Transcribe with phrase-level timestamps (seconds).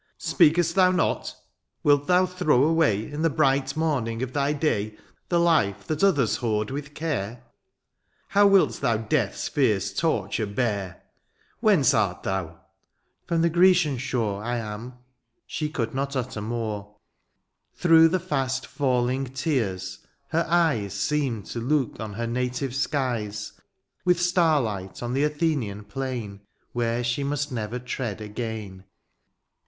[0.19, 1.35] Speak^st thou not?
[1.83, 3.11] Wilt thou throw away.
[3.11, 4.97] In the bright morning of thy day,
[5.29, 7.43] ^'The life that others hoard with care?"
[8.29, 10.55] How wilt thou death^s fierce torture b^r?
[10.93, 10.95] ^^
[11.59, 12.45] Whence art thou ?^^"
[13.27, 14.93] From the Grecian shore '^ I am.^'
[15.45, 16.95] She could not utter more.
[17.77, 19.97] 6C 72 DIONYSIUS, Through the fiast £EJlmg tears^
[20.29, 23.51] her eyes Seemed to look on her native skies^
[24.03, 26.39] With starlight on the Athenian phdn^
[26.71, 28.85] Where she must never tread again.